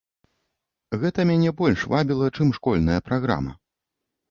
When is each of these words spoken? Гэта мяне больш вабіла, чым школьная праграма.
Гэта 1.03 1.19
мяне 1.33 1.51
больш 1.61 1.79
вабіла, 1.93 2.33
чым 2.35 2.47
школьная 2.61 2.99
праграма. 3.11 3.57